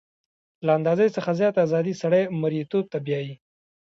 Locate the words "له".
0.65-0.71